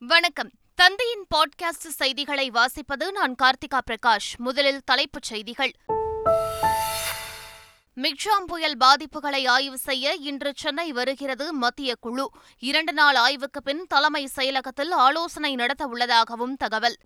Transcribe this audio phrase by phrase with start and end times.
[0.00, 0.50] வணக்கம்.
[0.74, 4.36] தந்தையின் பாட்காஸ்ட் செய்திகளை வாசிப்பது நான் கார்த்திகா பிரகாஷ்.
[4.36, 5.72] முதலில் தலைப்புச் செய்திகள்.
[7.96, 12.30] மிக்ஜாம் புயல் பாதிப்புகளை ஆய்வு செய்ய இன்று சென்னை வருகிறது மத்திய குழு.
[12.58, 16.96] இரண்டு நாள் ஆய்வுக்கு பின் தலைமை செயலகத்தில் ஆலோசனை நடத்த உள்ளதாகவும் தகவல்.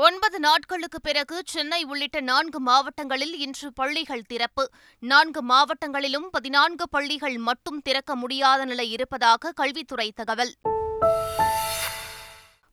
[0.00, 4.70] ஒன்பது நாட்களுக்கு பிறகு சென்னை உள்ளிட்ட நான்கு மாவட்டங்களில் இன்று பள்ளிகள் திறப்பு.
[4.98, 10.52] நான்கு மாவட்டங்களிலும் பதினான்கு பள்ளிகள் மட்டும் திறக்க முடியாத நிலை இருப்பதாக கல்வித்துறை தகவல்.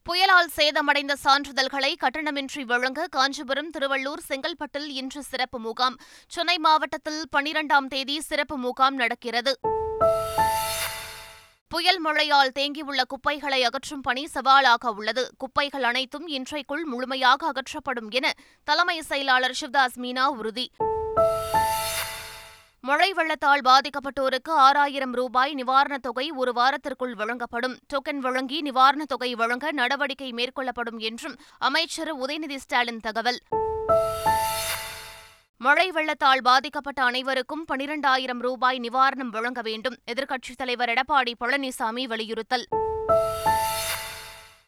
[0.03, 5.97] புயலால் சேதமடைந்த சான்றிதழ்களை கட்டணமின்றி வழங்க காஞ்சிபுரம் திருவள்ளூர் செங்கல்பட்டில் இன்று சிறப்பு முகாம்.
[6.27, 9.59] சென்னை மாவட்டத்தில் பனிரெண்டாம் தேதி சிறப்பு முகாம் நடக்கிறது.
[11.67, 15.33] புயல் மழையால் தேங்கியுள்ள குப்பைகளை அகற்றும் பணி சவாலாக உள்ளது.
[15.37, 18.33] குப்பைகள் அனைத்தும் இன்றைக்குள் முழுமையாக அகற்றப்படும் என
[18.63, 20.71] தலைமை செயலாளர் சிவ்தாஸ் மீனா உறுதி.
[22.81, 27.77] மழை வெள்ளத்தால் பாதிக்கப்பட்டோருக்கு ஆறாயிரம் ரூபாய் நிவாரணத் தொகை ஒரு வாரத்திற்குள் வழங்கப்படும்.
[27.93, 33.39] டோக்கன் வழங்கி நிவாரணத் தொகை வழங்க நடவடிக்கை மேற்கொள்ளப்படும் என்றும் அமைச்சர் உதயநிதி ஸ்டாலின் தகவல்.
[35.57, 42.67] மழை வெள்ளத்தால் பாதிக்கப்பட்ட அனைவருக்கும் பனிரெண்டாயிரம் ரூபாய் நிவாரணம் வழங்க வேண்டும் எதிர்க்கட்சித் தலைவர் எடப்பாடி பழனிசாமி வலியுறுத்தல்.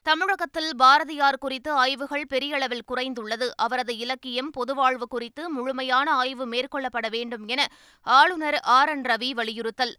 [0.04, 3.48] தமிழகத்தில் பாரதியார் குறித்து ஆய்வுகள் பெரிய அளவில் குறைந்துள்ளது.
[3.56, 7.68] அவரது இலக்கியம் பொதுவாழ்வு குறித்து முழுமையான ஆய்வு மேற்கொள்ளப்பட வேண்டும் என
[8.02, 9.96] ஆளுநர் ஆர் என் ரவி வலியுறுத்தல்.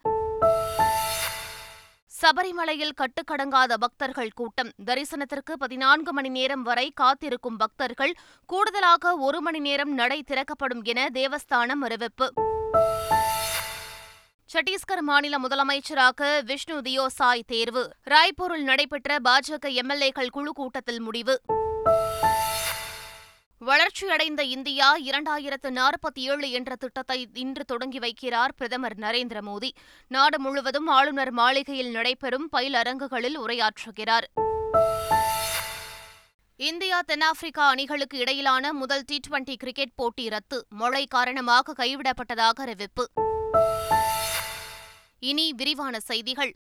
[2.23, 4.71] சபரிமலையில் கட்டுக்கடங்காத பக்தர்கள் கூட்டம்.
[4.85, 8.15] தரிசனத்திற்கு பதினான்கு மணி நேரம் வரை காத்திருக்கும் பக்தர்கள்
[8.47, 12.33] கூடுதலாக ஒரு மணி நேரம் நடை திறக்கப்படும் என தேவஸ்தானம் அறிவிப்பு.
[14.53, 17.93] சத்தீஸ்கர் மாநில முதலமைச்சராக விஷ்ணு தியோசாய் தேர்வு.
[18.11, 21.41] ராய்ப்பூரில் நடைபெற்ற பாஜக எம்எல்ஏக்கள் குழு கூட்டத்தில் முடிவு.
[23.67, 29.71] வளர்ச்சியடைந்த இந்தியா இரண்டாயிரத்து நாற்பத்தி ஏழு என்ற திட்டத்தை இன்று தொடங்கி வைக்கிறார் பிரதமர் நரேந்திர மோடி.
[30.09, 34.27] நாடு முழுவதும் ஆளுநர் மாளிகையில் நடைபெறும் பயிலரங்குகளில் உரையாற்றுகிறார்.
[36.57, 40.67] இந்தியா தென்னாப்பிரிக்கா அணிகளுக்கு இடையிலான முதல் டி டுவெண்டி கிரிக்கெட் போட்டி ரத்து.
[40.69, 43.07] மழை காரணமாக கைவிடப்பட்டதாக அறிவிப்பு.
[45.19, 46.55] இனி விரிவான செய்திகள்.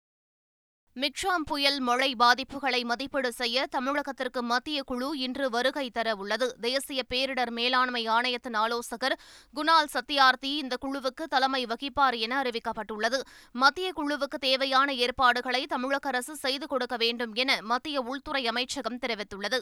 [1.02, 6.46] மிக்ஷாம் புயல் மழை பாதிப்புகளை மதிப்பீடு செய்ய தமிழகத்திற்கு மத்திய குழு இன்று வருகை தர உள்ளது.
[6.60, 9.16] தேசிய பேரிடர் மேலாண்மை ஆணையத்தின் ஆலோசகர்
[9.54, 13.20] குணால் சத்யார்த்தி இந்த குழுவுக்கு தலைமை வகிப்பார் என அறிவிக்கப்பட்டுள்ளது.
[13.52, 19.60] மத்திய குழுவுக்கு தேவையான ஏற்பாடுகளை தமிழக அரசு செய்து கொடுக்க வேண்டும் என மத்திய உள்துறை அமைச்சகம் தெரிவித்துள்ளது.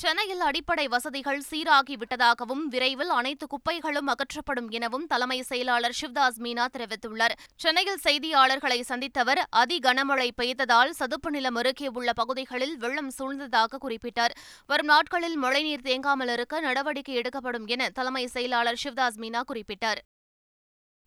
[0.00, 7.34] சென்னையில் அடிப்படை வசதிகள் சீராகிவிட்டதாகவும் விரைவில் அனைத்து குப்பைகளும் அகற்றப்படும் எனவும் தலைமை செயலாளர் சிவ்தாஸ் மீனா தெரிவித்துள்ளார்.
[7.56, 14.34] சென்னையில் செய்தியாளர்களை சந்தித்தவர் அதி கனமழை பெய்ததால் சதுப்பு நிலம் அருகே உள்ள பகுதிகளில் வெள்ளம் சூழ்ந்ததாக குறிப்பிட்டார்.
[14.66, 20.02] வரும் நாட்களில் மழைநீர் தேங்காமல் இருக்க நடவடிக்கை எடுக்கப்படும் என தலைமை செயலாளர் சிவ்தாஸ் மீனா குறிப்பிட்டார்.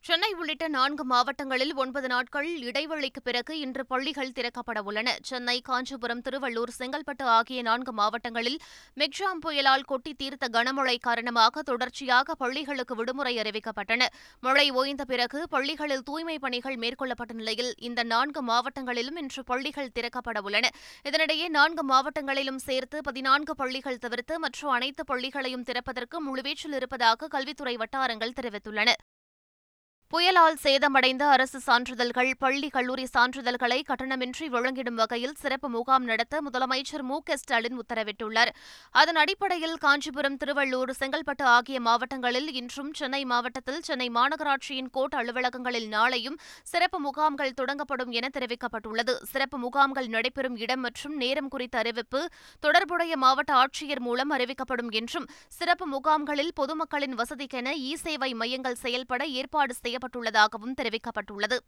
[0.03, 5.17] சென்னை உள்ளிட்ட நான்கு மாவட்டங்களில் ஒன்பது நாட்கள் இடைவெளிக்கு பிறகு இன்று பள்ளிகள் திறக்கப்பட உள்ளன.
[5.29, 8.57] சென்னை காஞ்சிபுரம் திருவள்ளூர் செங்கல்பட்டு ஆகிய நான்கு மாவட்டங்களில்
[9.01, 14.07] மிக்ஜாம் புயலால் கொட்டி தீர்த்த கனமழை காரணமாக தொடர்ச்சியாக பள்ளிகளுக்கு விடுமுறை அறிவிக்கப்பட்டன.
[14.39, 20.71] மழை ஓய்ந்த பிறகு பள்ளிகளில் தூய்மை பணிகள் மேற்கொள்ளப்பட்ட நிலையில் இந்த நான்கு மாவட்டங்களிலும் இன்று பள்ளிகள் திறக்கப்பட உள்ளன.
[21.03, 28.37] இதனிடையே நான்கு மாவட்டங்களிலும் சேர்த்து பதினான்கு பள்ளிகள் தவிர்த்து மற்ற அனைத்து பள்ளிகளையும் திறப்பதற்கு முழுவீச்சில் இருப்பதாக கல்வித்துறை வட்டாரங்கள்
[28.41, 28.91] தெரிவித்துள்ளன.
[30.13, 37.17] புயலால் சேதமடைந்த அரசு சான்றிதழ்கள் பள்ளி கல்லூரி சான்றிதழ்களை கட்டணமின்றி வழங்கிடும் வகையில் சிறப்பு முகாம் நடத்த முதலமைச்சர் மு
[37.27, 38.51] க ஸ்டாலின் உத்தரவிட்டுள்ளார்.
[38.95, 46.39] அதன் அடிப்படையில் காஞ்சிபுரம் திருவள்ளூர் செங்கல்பட்டு ஆகிய மாவட்டங்களில் இன்றும் சென்னை மாவட்டத்தில் சென்னை மாநகராட்சியின் கோட் அலுவலகங்களில் நாளையும்
[46.71, 49.15] சிறப்பு முகாம்கள் தொடங்கப்படும் என தெரிவிக்கப்பட்டுள்ளது.
[49.33, 52.23] சிறப்பு முகாம்கள் நடைபெறும் இடம் மற்றும் நேரம் குறித்த அறிவிப்பு
[52.63, 59.73] தொடர்புடைய மாவட்ட ஆட்சியர் மூலம் அறிவிக்கப்படும் என்றும் சிறப்பு முகாம்களில் பொதுமக்களின் வசதிக்கென இ சேவை மையங்கள் செயல்பட ஏற்பாடு
[59.83, 61.59] செய்ய செய்யப்பட்டுள்ளதாகவும் தெரிவிக்கப்பட்டுள்ளது.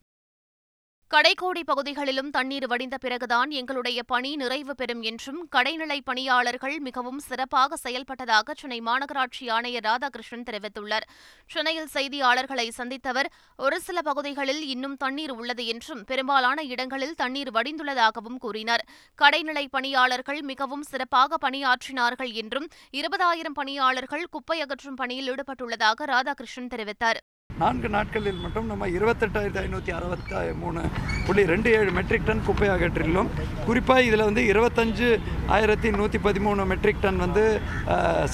[1.12, 8.54] கடைக்கோடி பகுதிகளிலும் தண்ணீர் வடிந்த பிறகுதான் எங்களுடைய பணி நிறைவு பெறும் என்றும் கடைநிலை பணியாளர்கள் மிகவும் சிறப்பாக செயல்பட்டதாக
[8.56, 11.06] சென்னை மாநகராட்சி ஆணையர் ராதாகிருஷ்ணன் தெரிவித்துள்ளார்.
[11.46, 18.86] சென்னையில் செய்தியாளர்களை சந்தித்தவர் ஒரு சில பகுதிகளில் இன்னும் தண்ணீர் உள்ளது என்றும் பெரும்பாலான இடங்களில் தண்ணீர் வடிந்துள்ளதாகவும் கூறினார்.
[19.22, 27.22] கடைநிலை பணியாளர்கள் மிகவும் சிறப்பாக பணியாற்றினார்கள் என்றும் இருபதாயிரம் பணியாளர்கள் குப்பை அகற்றும் பணியில் ஈடுபட்டுள்ளதாக ராதாகிருஷ்ணன் தெரிவித்தார்.
[27.62, 30.82] நான்கு நாட்களில் மட்டும் நம்ம இருபத்தெட்டாயிரத்தி ஐநூற்றி அறுபத்தி மூணு
[31.26, 33.30] புள்ளி ரெண்டு ஏழு மெட்ரிக் டன் குப்பை அகற்றியுள்ளோம்
[33.66, 35.10] குறிப்பாக இதில் வந்து இருபத்தஞ்சு
[35.50, 37.44] ஆயிரத்தி நூற்றி பதிமூணு மெட்ரிக் டன் வந்து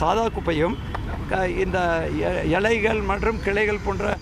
[0.02, 0.78] சாதா குப்பையும்
[1.64, 1.80] இந்த
[2.52, 4.16] இலைகள் மற்றும் கிளைகள் போன்ற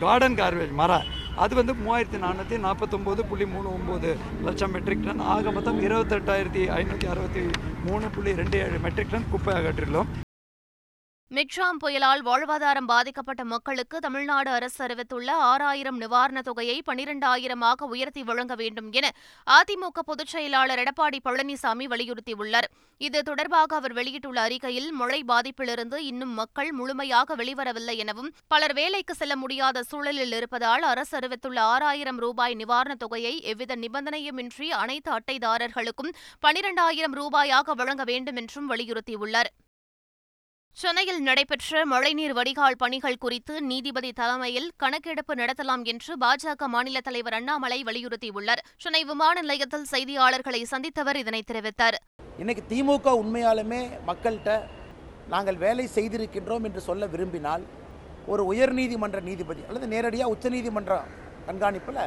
[0.00, 4.10] கார்டன் கார்பேஜ் மரம் அது வந்து மூவாயிரத்தி நானூற்றி நாற்பத்தொம்போது புள்ளி மூணு ஒம்பது
[4.46, 7.44] லட்சம் மெட்ரிக் டன் ஆக மொத்தம் இருபத்தெட்டாயிரத்தி ஐநூற்றி அறுபத்தி
[7.86, 10.10] மூணு புள்ளி ரெண்டு ஏழு மெட்ரிக் டன் குப்பை அகற்றியுள்ளோம்
[11.36, 18.92] மிட்ராம் புயலால் வாழ்வாதாரம் பாதிக்கப்பட்ட மக்களுக்கு தமிழ்நாடு அரசு அறிவித்துள்ள ஆறாயிரம் நிவாரணத் தொகையை பனிரெண்டாயிரமாக உயர்த்தி வழங்க வேண்டும்
[18.92, 19.10] என
[19.46, 22.68] அதிமுக பொதுச் செயலாளர் எடப்பாடி பழனிசாமி வலியுறுத்தியுள்ளார்.
[23.00, 29.36] இது தொடர்பாக அவர் வெளியிட்டுள்ள அறிக்கையில் மழை பாதிப்பிலிருந்து இன்னும் மக்கள் முழுமையாக வெளிவரவில்லை எனவும் பலர் வேலைக்கு செல்ல
[29.36, 36.14] முடியாத சூழலில் இருப்பதால் அரசு அறிவித்துள்ள ஆறாயிரம் ரூபாய் நிவாரணத் தொகையை எவ்வித நிபந்தனையுமின்றி அனைத்து அட்டைதாரர்களுக்கும்
[36.46, 39.52] பனிரெண்டாயிரம் ரூபாயாக வழங்க வேண்டும் என்றும் வலியுறுத்தியுள்ளார்.
[40.80, 47.78] சென்னையில் நடைபெற்ற மழைநீர் வடிகால் பணிகள் குறித்து நீதிபதி தலைமையில் கணக்கெடுப்பு நடத்தலாம் என்று பாஜக மாநில தலைவர் அண்ணாமலை
[47.88, 48.62] வலியுறுத்தியுள்ளார்.
[48.84, 51.96] சென்னை விமான நிலையத்தில் செய்தியாளர்களை சந்தித்தவர் இதனை தெரிவித்தார்.
[52.42, 54.56] இன்னைக்கு திமுக உண்மையாலுமே மக்கள்கிட்ட
[55.34, 57.66] நாங்கள் வேலை செய்திருக்கின்றோம் என்று சொல்ல விரும்பினால்
[58.34, 61.00] ஒரு உயர்நீதிமன்ற நீதிபதி அல்லது நேரடியாக உச்சநீதிமன்ற
[61.50, 62.02] கண்காணிப்பில்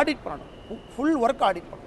[0.00, 0.52] ஆடிட் பண்ணணும்.
[0.94, 1.83] ஃபுல் ஒர்க் ஆடிட் பண்ணணும்.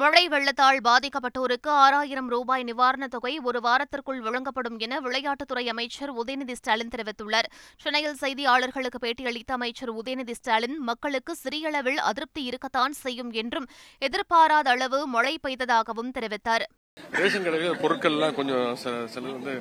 [0.00, 6.90] மழை வெள்ளத்தால் பாதிக்கப்பட்டோருக்கு ஆறாயிரம் ரூபாய் நிவாரணத் தொகை ஒரு வாரத்திற்குள் வழங்கப்படும் என விளையாட்டுத்துறை அமைச்சர் உதயநிதி ஸ்டாலின்
[6.94, 7.48] தெரிவித்துள்ளார்.
[7.82, 13.68] சென்னையில் செய்தியாளர்களுக்கு பேட்டியளித்த அமைச்சர் உதயநிதி ஸ்டாலின் மக்களுக்கு சிறிய அளவில் அதிருப்தி இருக்கத்தான் செய்யும் என்றும்
[14.08, 16.66] எதிர்பாராத அளவு மழை பெய்ததாகவும் தெரிவித்தார்.
[17.20, 18.68] ரேஷன் கடையில் பொருட்கள்லாம் கொஞ்சம்
[19.14, 19.54] சில வந்து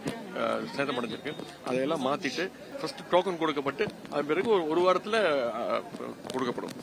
[0.75, 1.33] சேதமடைஞ்சிருக்கு.
[1.67, 2.45] அதையெல்லாம் மாத்திட்டு
[2.79, 5.21] ஃபர்ஸ்ட் டோக்கன் கொடுக்கப்பட்டு அது பிறகு ஒரு ஒரு வாரத்தில்
[6.33, 6.75] கொடுக்கப்படும்.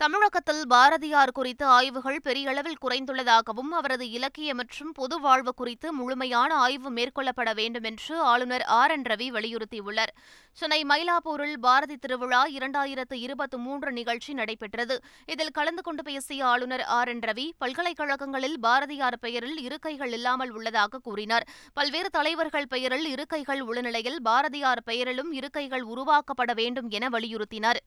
[0.00, 6.90] தமிழகத்தில் பாரதியார் குறித்த ஆய்வுகள் பெரிய அளவில் குறைந்துள்ளதாகவும் அவரது இலக்கிய மற்றும் பொது வாழ்வு குறித்து முழுமையான ஆய்வு
[6.90, 8.90] மேற்கொள்ளப்பட வேண்டும் என்று ஆளுநர் ஆர்.
[8.90, 9.02] என்.
[9.02, 10.12] ரவி வலியுறுத்தியுள்ளார்.
[10.52, 14.96] சென்னை மயிலாப்பூரில் பாரதி திருவிழா இரண்டாயிரத்து இருபத்தி மூன்று நிகழ்ச்சி நடைபெற்றது.
[15.26, 17.08] இதில் கலந்து கொண்டு பேசிய ஆளுநர் ஆர்.
[17.08, 17.22] என்.
[17.28, 21.48] ரவி பல்கலைக்கழகங்களில் பாரதியார் பெயரில் இருக்கைகள் இல்லாமல் உள்ளதாக கூறினார்.
[21.74, 27.80] பல்வேறு தலைவர்கள் பெயரில் இருக்கைகள் உள்ள நிலையில் பாரதியார் பெயரிலும் இருக்கைகள் உருவாக்கப்பட வேண்டும் என வலியுறுத்தினார்.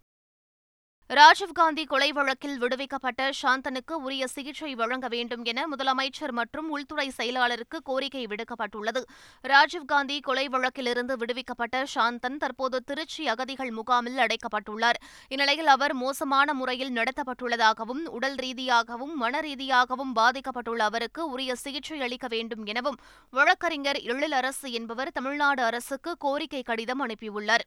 [1.10, 8.24] ராஜீவ்காந்தி கொலை வழக்கில் விடுவிக்கப்பட்ட சாந்தனுக்கு உரிய சிகிச்சை வழங்க வேண்டும் என முதலமைச்சர் மற்றும் உள்துறை செயலாளருக்கு கோரிக்கை
[8.26, 9.02] விடுக்கப்பட்டுள்ளது.
[9.44, 15.00] ராஜீவ்காந்தி கொலை வழக்கிலிருந்து விடுவிக்கப்பட்ட சாந்தன் தற்போது திருச்சி அகதிகள் முகாமில் அடைக்கப்பட்டுள்ளார்.
[15.28, 22.66] இந்நிலையில் அவர் மோசமான முறையில் நடத்தப்பட்டுள்ளதாகவும் உடல் ரீதியாகவும் மன ரீதியாகவும் பாதிக்கப்பட்டுள்ள அவருக்கு உரிய சிகிச்சை அளிக்க வேண்டும்
[22.66, 27.66] எனவும் வழக்கறிஞர் எழிலரசு அரசு என்பவர் தமிழ்நாடு அரசுக்கு கோரிக்கை கடிதம் அனுப்பியுள்ளார்.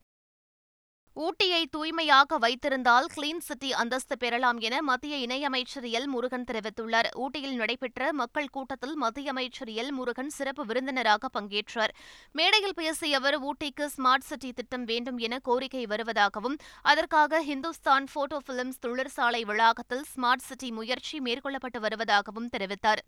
[1.21, 6.05] ஊட்டியை தூய்மையாக வைத்திருந்தால் கிளீன் சிட்டி அந்தஸ்து பெறலாம் என மத்திய இணையமைச்சர் எல்.
[6.05, 7.09] முருகன் தெரிவித்துள்ளார்.
[7.15, 9.91] ஊட்டியில் நடைபெற்ற மக்கள் கூட்டத்தில் மத்திய அமைச்சர் எல்.
[9.91, 11.95] முருகன் சிறப்பு விருந்தினராக பங்கேற்றார்.
[12.33, 18.79] மேடையில் பேசிய அவர் ஊட்டிக்கு ஸ்மார்ட் சிட்டி திட்டம் வேண்டும் என கோரிக்கை வருவதாகவும் அதற்காக ஹிந்துஸ்தான் போட்டோ பிலிம்ஸ்
[18.79, 23.03] தொழிற்சாலை வளாகத்தில் ஸ்மார்ட் சிட்டி முயற்சி மேற்கொள்ளப்பட்டு வருவதாகவும் தெரிவித்தார்.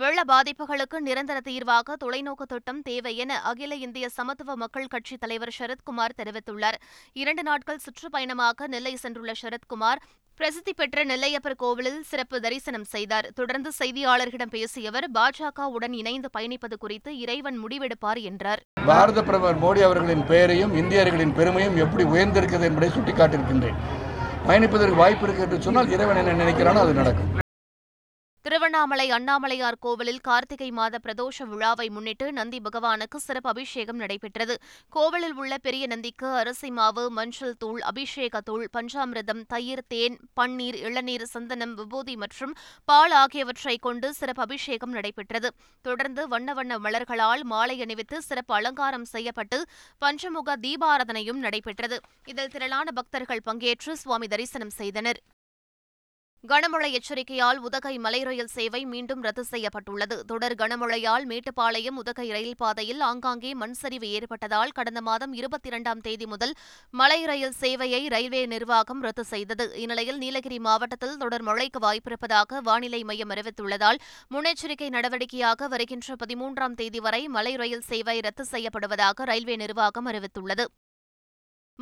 [0.00, 6.14] வெள்ள பாதிப்புகளுக்கு நிரந்தர தீர்வாக தொலைநோக்கு திட்டம் தேவை என அகில இந்திய சமத்துவ மக்கள் கட்சித் தலைவர் சரத்குமார்
[6.20, 6.76] தெரிவித்துள்ளார்.
[7.20, 10.02] இரண்டு நாட்கள் சுற்றுப்பயணமாக நெல்லை சென்றுள்ள சரத்குமார்
[10.40, 13.28] பிரசித்தி பெற்ற நெல்லையப்பர் கோவிலில் சிறப்பு தரிசனம் செய்தார்.
[13.40, 18.62] தொடர்ந்து செய்தியாளர்களிடம் பேசிய அவர் பாஜகவுடன் இணைந்து பயணிப்பது குறித்து இறைவன் முடிவெடுப்பார் என்றார்.
[18.90, 23.80] பாரத பிரதமர் மோடி அவர்களின் பெயரையும் இந்தியர்களின் பெருமையும் எப்படி உயர்ந்திருக்கிறது என்பதை சுட்டிக்காட்டியிருக்கின்றேன்.
[24.48, 27.32] பயணிப்பதற்கு வாய்ப்பு இருக்கு என்று சொன்னால் இறைவன் என்ன நினைக்கிறானோ அது நடக்கும்.
[28.48, 34.54] திருவண்ணாமலை அண்ணாமலையார் கோவிலில் கார்த்திகை மாத பிரதோஷ விழாவை முன்னிட்டு நந்தி பகவானுக்கு சிறப்பு அபிஷேகம் நடைபெற்றது.
[34.94, 41.26] கோவிலில் உள்ள பெரிய நந்திக்கு அரிசி மாவு மஞ்சள் தூள் அபிஷேக தூள் பஞ்சாமிரதம் தயிர் தேன் பன்னீர் இளநீர்
[41.34, 45.50] சந்தனம் விபூதி மற்றும் பால் ஆகியவற்றை கொண்டு சிறப்பு அபிஷேகம் நடைபெற்றது.
[45.84, 49.58] தொடர்ந்து வண்ண வண்ண மலர்களால் மாலை அணிவித்து சிறப்பு அலங்காரம் செய்யப்பட்டு
[49.98, 51.98] பஞ்சமுக தீபாராதனையும் நடைபெற்றது.
[52.32, 55.20] இதில் திரளான பக்தர்கள் பங்கேற்று சுவாமி தரிசனம் செய்தனர்.
[56.44, 60.16] கனமழை எச்சரிக்கையால் உதகை மலை ரயில் சேவை மீண்டும் ரத்து செய்யப்பட்டுள்ளது.
[60.30, 66.26] தொடர் கனமழையால் மேட்டுப்பாளையம் உதகை ரயில் பாதையில் ஆங்காங்கே மண் சரிவு ஏற்பட்டதால் கடந்த மாதம் இருபத்தி இரண்டாம் தேதி
[66.26, 66.54] முதல்
[67.00, 69.66] மலை ரயில் சேவையை ரயில்வே நிர்வாகம் ரத்து செய்தது.
[69.82, 74.02] இந்நிலையில் நீலகிரி மாவட்டத்தில் தொடர் மழைக்கு வாய்ப்பிருப்பதாக வானிலை மையம் அறிவித்துள்ளதால்
[74.34, 80.66] முன்னெச்சரிக்கை நடவடிக்கையாக வருகின்ற பதிமூன்றாம் தேதி வரை மலை ரயில் சேவை ரத்து செய்யப்படுவதாக ரயில்வே நிர்வாகம் அறிவித்துள்ளது.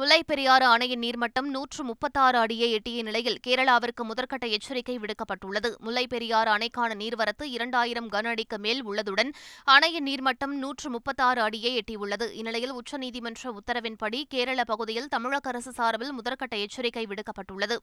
[0.01, 5.77] முல்லைப்பெரியாறு அணையின் நீர்மட்டம் நூற்று முப்பத்தாறு அடியை எட்டிய நிலையில் கேரளாவிற்கு முதற்கட்ட எச்சரிக்கை விடுக்கப்பட்டுள்ளது.
[5.77, 9.33] முல்லைப் பெரியாறு அணைக்கான நீர்வரத்து இரண்டாயிரம் கன அடிக்கு மேல் உள்ளதுடன்
[9.65, 12.31] அணையின் நீர்மட்டம் நூற்று முப்பத்தாறு அடியை எட்டியுள்ளது.
[12.33, 17.77] இந்நிலையில் உச்சநீதிமன்ற உத்தரவின்படி கேரள பகுதியில் தமிழக அரசு சார்பில் முதற்கட்ட எச்சரிக்கை விடுக்கப்பட்டுள்ளது.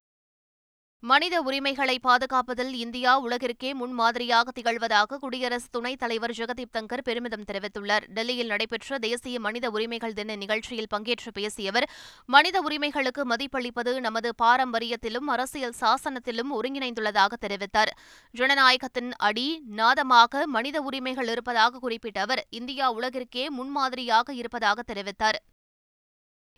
[1.10, 8.06] மனித உரிமைகளை பாதுகாப்பதில் இந்தியா உலகிற்கே முன்மாதிரியாக திகழ்வதாக குடியரசு துணைத் தலைவர் ஜெகதீப் தங்கர் பெருமிதம் தெரிவித்துள்ளார்.
[8.08, 11.90] டெல்லியில் நடைபெற்ற தேசிய மனித உரிமைகள் தின நிகழ்ச்சியில் பங்கேற்று பேசிய அவர்
[12.26, 17.92] மனித உரிமைகளுக்கு மதிப்பளிப்பது நமது பாரம்பரியத்திலும் அரசியல் சாசனத்திலும் ஒருங்கிணைந்துள்ளதாக தெரிவித்தார்.
[18.34, 25.40] ஜனநாயகத்தின் அடி நாதமாக மனித உரிமைகள் இருப்பதாக குறிப்பிட்ட அவர் இந்தியா உலகிற்கே முன்மாதிரியாக இருப்பதாக தெரிவித்தார்.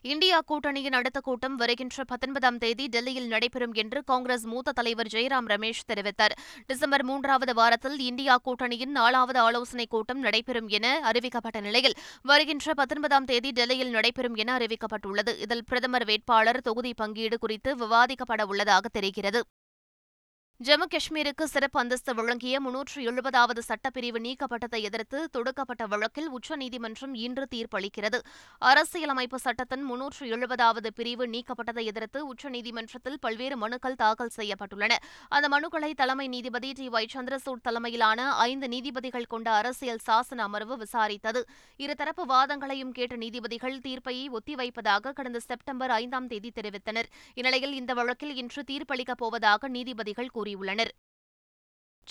[0.06, 5.88] இந்தியா கூட்டணியின் அடுத்த கூட்டம் வருகின்ற பத்தொன்பதாம் தேதி டெல்லியில் நடைபெறும் என்று காங்கிரஸ் மூத்த தலைவர் ஜெயராம் ரமேஷ்
[5.94, 6.36] தெரிவித்தார்.
[6.66, 13.52] டிசம்பர் மூன்றாவது வாரத்தில் இந்தியா கூட்டணியின் நாலாவது ஆலோசனைக் கூட்டம் நடைபெறும் என அறிவிக்கப்பட்ட நிலையில் வருகின்ற பத்தொன்பதாம் தேதி
[13.52, 15.40] டெல்லியில் நடைபெறும் என அறிவிக்கப்பட்டுள்ளது.
[15.40, 19.44] இதில் பிரதமர் வேட்பாளர் தொகுதி பங்கீடு குறித்து விவாதிக்கப்பட உள்ளதாக தெரிகிறது.
[20.60, 28.20] ஜம்மு காஷ்மீருக்கு சிறப்பு அந்தஸ்து வழங்கிய முன்னூற்று எழுபதாவது சட்டப்பிரிவு நீக்கப்பட்டதை எதிர்த்து தொடுக்கப்பட்ட வழக்கில் உச்சநீதிமன்றம் இன்று தீர்ப்பளிக்கிறது.
[28.58, 34.96] அரசியலமைப்பு சட்டத்தின் முன்னூற்று எழுபதாவது பிரிவு நீக்கப்பட்டதை எதிர்த்து உச்சநீதிமன்றத்தில் பல்வேறு மனுக்கள் தாக்கல் செய்யப்பட்டுள்ளன.
[35.30, 36.88] அந்த மனுக்களை தலைமை நீதிபதி டி.
[36.90, 41.44] ஒய் சந்திரசூட் தலைமையிலான ஐந்து நீதிபதிகள் கொண்ட அரசியல் சாசன அமர்வு விசாரித்தது.
[41.78, 47.12] இருதரப்பு வாதங்களையும் கேட்ட நீதிபதிகள் தீர்ப்பை ஒத்திவைப்பதாக கடந்த செப்டம்பர் ஐந்தாம் தேதி தெரிவித்தனர்.
[47.34, 50.94] இந்நிலையில் இந்த வழக்கில் இன்று தீர்ப்பளிக்கப் போவதாக நீதிபதிகள் கூறியுள்ளனர்.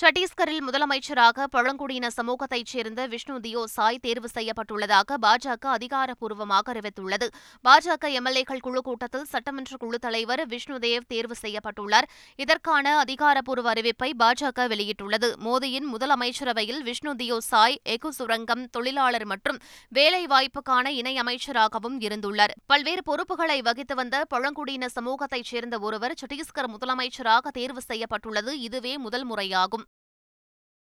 [0.00, 7.26] சத்தீஸ்கரில் முதலமைச்சராக பழங்குடியின சமூகத்தைச் சேர்ந்த விஷ்ணு தியோ சாய் தேர்வு செய்யப்பட்டுள்ளதாக பாஜக அதிகாரப்பூர்வமாக அறிவித்துள்ளது.
[7.64, 12.08] பாஜக எம்எல்ஏக்கள் குழு கூட்டத்தில் சட்டமன்ற குழு தலைவர் விஷ்ணு தேவ் தேர்வு செய்யப்பட்டுள்ளார்.
[12.36, 15.30] இதற்கான அதிகாரப்பூர்வ அறிவிப்பை பாஜக வெளியிட்டுள்ளது.
[15.44, 19.60] மோடியின் முதலமைச்சரவையில் விஷ்ணு தியோ சாய் எகு சுரங்கம் தொழிலாளர் மற்றும்
[19.94, 22.56] வேலைவாய்ப்புக்கான இணை அமைச்சராகவும் இருந்துள்ளார்.
[22.66, 28.60] பல்வேறு பொறுப்புகளை வகித்து வந்த பழங்குடியின சமூகத்தைச் சேர்ந்த ஒருவர் சத்தீஸ்கர் முதலமைச்சராக தேர்வு செய்யப்பட்டுள்ளது.
[28.60, 29.83] இதுவே முதல் முறையாகும்.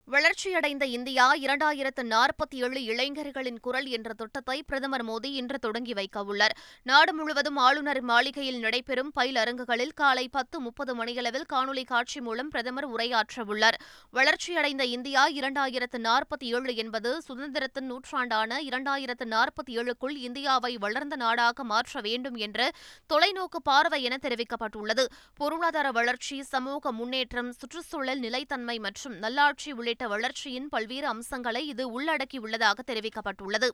[0.08, 7.12] வளர்ச்சியடைந்த இந்தியா இரண்டாயிரத்து நாற்பத்தி ஏழு இளைஞர்களின் குரல் என்ற திட்டத்தை பிரதமர் மோடி இன்று தொடங்கி வைக்கவுள்ளார் நாடு
[7.14, 13.78] முழுவதும் ஆளுநர் மாளிகையில் நடைபெறும் பயிலரங்குகளில் காலை பத்து முப்பது மணியளவில் காணொலி காட்சி மூலம் பிரதமர் உரையாற்றவுள்ளார்
[14.11, 22.00] வளர்ச்சியடைந்த இந்தியா இரண்டாயிரத்து நாற்பத்தி ஏழு என்பது சுதந்திரத்தின் நூற்றாண்டான இரண்டாயிரத்து நாற்பத்தி ஏழுக்குள் இந்தியாவை வளர்ந்த நாடாக மாற்ற
[22.00, 22.70] வேண்டும் என்ற
[23.12, 25.06] தொலைநோக்கு பார்வை என தெரிவிக்கப்பட்டுள்ளது.
[25.34, 33.68] பொருளாதார வளர்ச்சி சமூக முன்னேற்றம் சுற்றுச்சூழல் நிலைத்தன்மை மற்றும் நல்லாட்சி உள்ளிட்ட வளர்ச்சியின் பல்வேறு அம்சங்களை இது உள்ளடக்கியுள்ளதாக தெரிவிக்கப்பட்டுள்ளது.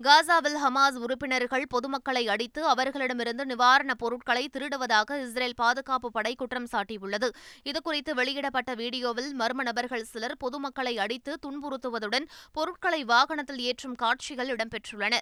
[0.00, 7.28] காசாவில் ஹமாஸ் உறுப்பினர்கள் பொதுமக்களை அடித்து அவர்களிடமிருந்து நிவாரணப் பொருட்களை திருடுவதாக இஸ்ரேல் பாதுகாப்பு படை குற்றம் சாட்டியுள்ளது.
[7.70, 15.14] இதுகுறித்து வெளியிடப்பட்ட வீடியோவில் மர்ம நபர்கள் சிலர் பொதுமக்களை அடித்து துன்புறுத்துவதுடன் பொருட்களை வாகனத்தில் ஏற்றும் காட்சிகள் இடம்பெற்றுள்ளன.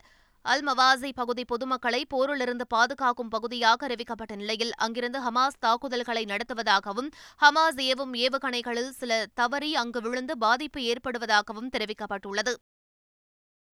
[0.44, 7.11] அல் மவாசி பகுதி பொதுமக்களை போரிலிருந்து பாதுகாக்கும் பகுதியாக அறிவிக்கப்பட்ட நிலையில் அங்கிருந்து ஹமாஸ் தாக்குதல்களை நடத்துவதாகவும்
[7.42, 12.54] ஹமாஸ் ஏவும் ஏவுகணைகளில் சில தவறி அங்கு விழுந்து பாதிப்பு ஏற்படுவதாகவும் தெரிவிக்கப்பட்டுள்ளது.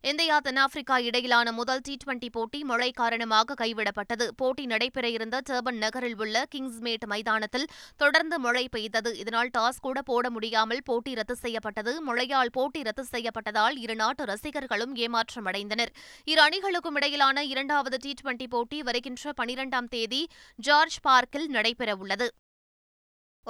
[0.04, 4.28] இந்தியா தென்னாப்பிரிக்கா இடையிலான முதல் டி டுவெண்டி போட்டி மழை காரணமாக கைவிடப்பட்டது.
[4.36, 9.18] போட்டி நடைபெற இருந்த டர்பன் நகரில் உள்ள கிங்ஸ்மேட் மைதானத்தில் தொடர்ந்து மழை பெய்தது.
[9.18, 12.02] இதனால் டாஸ் கூட போட முடியாமல் போட்டி ரத்து செய்யப்பட்டது.
[12.02, 15.92] மழையால் போட்டி ரத்து செய்யப்பட்டதால் இரு நாட்டு ரசிகர்களும் ஏமாற்றமடைந்தனர்.
[16.24, 22.28] இரு அணிகளுக்கும் இடையிலான இரண்டாவது டி டுவெண்டி போட்டி வருகின்ற பனிரெண்டாம் தேதி ஜார்ஜ் பார்க்கில் நடைபெறவுள்ளது.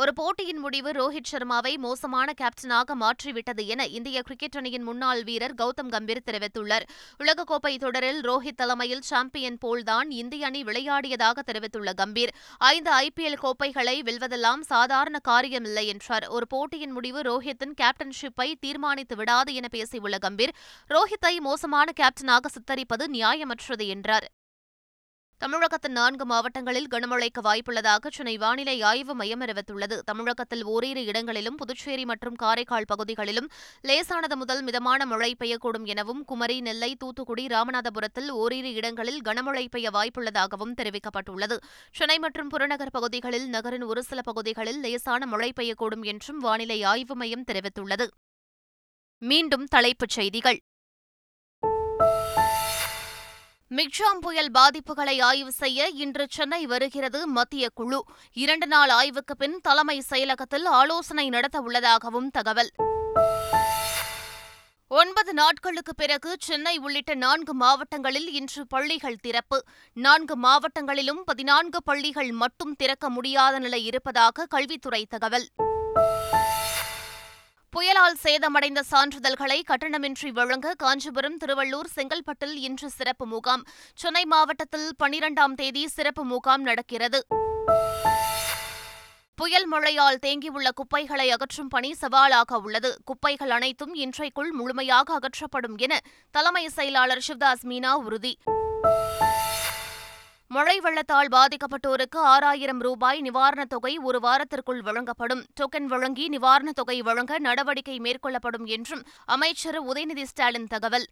[0.00, 5.88] ஒரு போட்டியின் முடிவு ரோஹித் சர்மாவை மோசமான கேப்டனாக மாற்றிவிட்டது என இந்திய கிரிக்கெட் அணியின் முன்னாள் வீரர் கௌதம்
[5.88, 6.84] கம்பீர் தெரிவித்துள்ளார்.
[7.18, 14.60] உலகக்கோப்பை தொடரில் ரோஹித் தலைமையில் சாம்பியன் போல்தான் இந்திய அணி விளையாடியதாக தெரிவித்துள்ள கம்பீர் ஐந்து ஐபிஎல் கோப்பைகளை வெல்வதெல்லாம்
[14.60, 16.26] சாதாரண காரியமில்லை என்றார்.
[16.28, 20.56] ஒரு போட்டியின் முடிவு ரோஹித்தின் கேப்டன்ஷிப்பை தீர்மானித்து விடாது என பேசியுள்ள கம்பீர்
[20.88, 24.28] ரோஹித்தை மோசமான கேப்டனாக சித்தரிப்பது நியாயமற்றது என்றார்.
[25.40, 29.96] தமிழகத்தின் நான்கு மாவட்டங்களில் கனமழைக்கு வாய்ப்புள்ளதாக சென்னை வானிலை ஆய்வு மையம் அறிவித்துள்ளது.
[30.04, 33.48] தமிழகத்தில் ஓரிரு இடங்களிலும் புதுச்சேரி மற்றும் காரைக்கால் பகுதிகளிலும்
[33.82, 40.74] லேசானது முதல் மிதமான மழை பெய்யக்கூடும் எனவும் குமரி நெல்லை தூத்துக்குடி ராமநாதபுரத்தில் ஓரிரு இடங்களில் கனமழை பெய்ய வாய்ப்புள்ளதாகவும்
[40.82, 41.58] தெரிவிக்கப்பட்டுள்ளது.
[41.92, 47.44] சென்னை மற்றும் புறநகர் பகுதிகளில் நகரின் ஒரு சில பகுதிகளில் லேசான மழை பெய்யக்கூடும் என்றும் வானிலை ஆய்வு மையம்
[47.52, 48.08] தெரிவித்துள்ளது.
[49.18, 50.58] மீண்டும் தலைப்புச் செய்திகள்.
[53.76, 58.04] மிக்ஜாம் புயல் பாதிப்புகளை ஆய்வு செய்ய இன்று சென்னை வருகிறது மத்திய குழு.
[58.32, 62.70] இரண்டு நாள் ஆய்வுக்கு பின் தலைமை செயலகத்தில் ஆலோசனை நடத்த உள்ளதாகவும் தகவல்.
[64.88, 69.64] ஒன்பது நாட்களுக்கு பிறகு சென்னை உள்ளிட்ட நான்கு மாவட்டங்களில் இன்று பள்ளிகள் திறப்பு.
[69.92, 75.48] நான்கு மாவட்டங்களிலும் பதினான்கு பள்ளிகள் மட்டும் திறக்க முடியாத நிலை இருப்பதாக கல்வித்துறை தகவல்.
[77.78, 83.62] புயலால் சேதமடைந்த சான்றிதழ்களை கட்டணமின்றி வழங்க காஞ்சிபுரம் திருவள்ளூர் செங்கல்பட்டில் இன்று சிறப்பு முகாம்.
[83.94, 87.26] சென்னை மாவட்டத்தில் பனிரெண்டாம் தேதி சிறப்பு முகாம் நடக்கிறது.
[89.34, 92.98] புயல் மழையால் தேங்கியுள்ள குப்பைகளை அகற்றும் பணி சவாலாக உள்ளது.
[93.04, 98.38] குப்பைகள் அனைத்தும் இன்றைக்குள் முழுமையாக அகற்றப்படும் என தலைமை செயலாளர் சிவதாஸ் மீனா உறுதி.
[100.50, 105.44] மழை வெள்ளத்தால் பாதிக்கப்பட்டோருக்கு ஆறாயிரம் ரூபாய் நிவாரணத் தொகை ஒரு வாரத்திற்குள் வழங்கப்படும்.
[105.60, 111.06] டோக்கன் வழங்கி நிவாரணத் தொகை வழங்க நடவடிக்கை மேற்கொள்ளப்படும் என்றும் அமைச்சர் உதயநிதி ஸ்டாலின் தகவல்.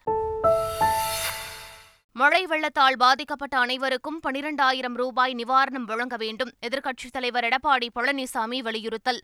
[2.13, 9.23] மழை வெள்ளத்தால் பாதிக்கப்பட்ட அனைவருக்கும் பனிரெண்டாயிரம் ரூபாய் நிவாரணம் வழங்க வேண்டும் எதிர்க்கட்சித் தலைவர் எடப்பாடி பழனிசாமி வலியுறுத்தல்.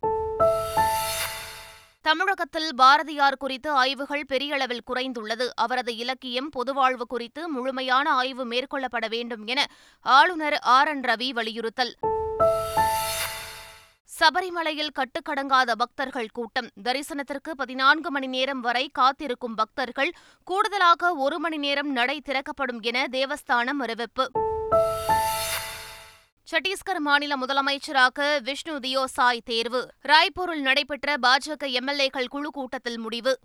[2.02, 5.48] தமிழகத்தில் பாரதியார் குறித்து ஆய்வுகள் பெரிய அளவில் குறைந்துள்ளது.
[5.54, 9.66] அவரது இலக்கியம் பொதுவாழ்வு குறித்து முழுமையான ஆய்வு மேற்கொள்ளப்பட வேண்டும் என
[10.00, 10.88] ஆளுநர் ஆர்.
[10.88, 11.00] என்.
[11.00, 11.96] ரவி வலியுறுத்தல்.
[14.20, 16.68] சபரிமலையில் கட்டுக்கடங்காத பக்தர்கள் கூட்டம்.
[16.84, 20.12] தரிசனத்திற்கு பதினான்கு மணி நேரம் வரை காத்திருக்கும் பக்தர்கள்
[20.44, 24.30] கூடுதலாக ஒரு மணி நேரம் நடை திறக்கப்படும் என தேவஸ்தானம் அறிவிப்பு.
[26.50, 29.90] சத்தீஸ்கர் மாநில முதலமைச்சராக விஷ்ணு தியோசாய் தேர்வு.
[30.08, 33.38] ராய்ப்பூரில் நடைபெற்ற பாஜக எம்எல்ஏக்கள் குழு கூட்டத்தில் முடிவு.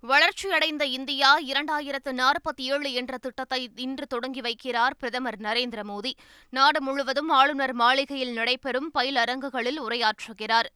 [0.00, 6.12] வளர்ச்சியடைந்த இந்தியா இரண்டாயிரத்து நாற்பத்தி ஏழு என்ற திட்டத்தை இன்று தொடங்கி வைக்கிறார் பிரதமர் நரேந்திர மோடி.
[6.50, 10.68] நாடு முழுவதும் ஆளுநர் மாளிகையில் நடைபெறும் பயிலரங்குகளில் உரையாற்றுகிறார்.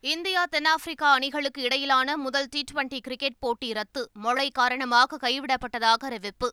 [0.00, 4.10] இந்தியா தென்னாப்பிரிக்கா அணிகளுக்கு இடையிலான முதல் டி டுவெண்டி கிரிக்கெட் போட்டி ரத்து.
[4.12, 6.52] மழை காரணமாக கைவிடப்பட்டதாக அறிவிப்பு.